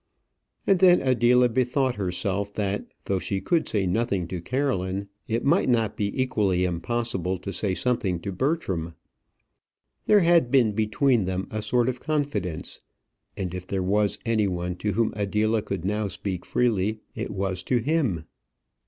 And 0.65 0.79
then 0.79 0.99
Adela 0.99 1.47
bethought 1.47 1.93
herself, 1.93 2.51
that 2.55 2.87
though 3.05 3.19
she 3.19 3.39
could 3.39 3.67
say 3.67 3.85
nothing 3.85 4.27
to 4.29 4.41
Caroline, 4.41 5.07
it 5.27 5.45
might 5.45 5.69
not 5.69 5.95
be 5.95 6.19
equally 6.19 6.65
impossible 6.65 7.37
to 7.37 7.53
say 7.53 7.75
something 7.75 8.19
to 8.21 8.31
Bertram. 8.31 8.95
There 10.07 10.21
had 10.21 10.49
been 10.49 10.71
between 10.71 11.25
them 11.25 11.47
a 11.51 11.61
sort 11.61 11.87
of 11.87 11.99
confidence, 11.99 12.79
and 13.37 13.53
if 13.53 13.67
there 13.67 13.83
was 13.83 14.17
any 14.25 14.47
one 14.47 14.73
to 14.77 14.93
whom 14.93 15.13
Adela 15.15 15.61
could 15.61 15.85
now 15.85 16.07
speak 16.07 16.47
freely, 16.47 17.01
it 17.13 17.29
was 17.29 17.61
to 17.65 17.77
him. 17.77 18.25